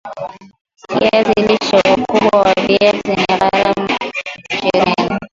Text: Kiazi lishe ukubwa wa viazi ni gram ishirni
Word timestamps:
Kiazi 0.89 1.41
lishe 1.47 1.79
ukubwa 1.97 2.35
wa 2.41 2.53
viazi 2.65 3.09
ni 3.15 3.25
gram 3.25 3.87
ishirni 4.53 5.03